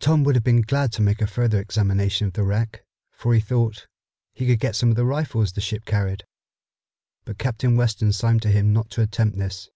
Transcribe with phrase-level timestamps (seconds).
[0.00, 3.40] Tom would have been glad to make a further examination of the wreck, for he
[3.40, 3.86] thought
[4.34, 6.24] he could get some of the rifles the ship carried,
[7.24, 9.70] but Captain Weston signed to him not to attempt this.